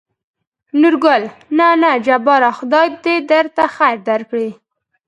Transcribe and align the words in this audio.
نورګل: 0.81 1.23
نه 1.57 1.67
نه 1.81 1.91
جباره 2.05 2.49
خداى 2.57 2.87
د 3.03 3.05
درته 3.29 3.63
خېر 3.75 3.97
درکړي. 4.09 4.49